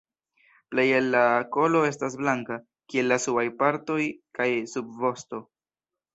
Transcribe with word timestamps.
Plej 0.75 0.85
el 0.99 1.09
la 1.15 1.21
kolo 1.57 1.81
estas 1.89 2.15
blanka, 2.21 2.57
kiel 2.95 3.09
la 3.13 3.19
subaj 3.27 3.45
partoj 3.61 4.01
kaj 4.41 4.51
subvosto. 4.75 5.45